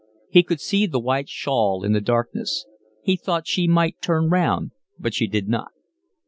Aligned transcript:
He 0.31 0.41
could 0.41 0.59
see 0.59 0.87
the 0.87 0.99
white 0.99 1.29
shawl 1.29 1.83
in 1.83 1.91
the 1.93 2.01
darkness. 2.01 2.65
He 3.03 3.15
thought 3.15 3.45
she 3.45 3.67
might 3.67 4.01
turn 4.01 4.31
round, 4.31 4.71
but 4.97 5.13
she 5.13 5.27
did 5.27 5.47
not. 5.47 5.73